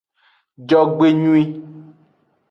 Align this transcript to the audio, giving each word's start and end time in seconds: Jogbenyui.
Jogbenyui. 0.69 1.43